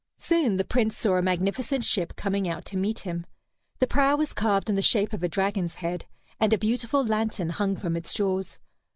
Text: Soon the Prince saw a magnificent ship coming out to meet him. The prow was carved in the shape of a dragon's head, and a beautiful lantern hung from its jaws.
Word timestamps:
Soon 0.17 0.55
the 0.55 0.63
Prince 0.65 0.97
saw 0.97 1.17
a 1.17 1.21
magnificent 1.21 1.83
ship 1.83 2.15
coming 2.15 2.47
out 2.49 2.65
to 2.65 2.75
meet 2.75 2.97
him. 3.01 3.23
The 3.77 3.85
prow 3.85 4.15
was 4.15 4.33
carved 4.33 4.67
in 4.67 4.75
the 4.75 4.81
shape 4.81 5.13
of 5.13 5.21
a 5.21 5.27
dragon's 5.29 5.75
head, 5.75 6.05
and 6.39 6.51
a 6.51 6.57
beautiful 6.57 7.05
lantern 7.05 7.49
hung 7.49 7.75
from 7.75 7.95
its 7.95 8.11
jaws. 8.11 8.57